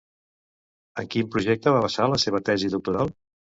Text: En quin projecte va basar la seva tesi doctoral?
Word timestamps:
En 1.03 1.11
quin 1.17 1.29
projecte 1.37 1.77
va 1.77 1.85
basar 1.87 2.11
la 2.17 2.21
seva 2.27 2.45
tesi 2.51 2.77
doctoral? 2.77 3.17